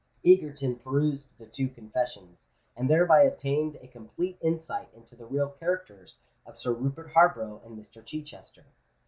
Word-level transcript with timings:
Egerton 0.25 0.77
perused 0.77 1.27
the 1.37 1.45
two 1.45 1.67
confessions, 1.69 2.53
and 2.75 2.89
thereby 2.89 3.21
obtained 3.21 3.75
a 3.83 3.87
complete 3.87 4.35
insight 4.41 4.89
into 4.95 5.15
the 5.15 5.27
real 5.27 5.49
characters 5.49 6.17
of 6.43 6.57
Sir 6.57 6.73
Rupert 6.73 7.11
Harborough 7.11 7.61
and 7.63 7.77
Mr. 7.77 8.03
Chichester. 8.03 8.65